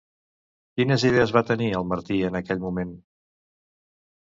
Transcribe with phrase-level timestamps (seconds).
[0.79, 2.97] Quines idees va tenir el Martí en aquell moment?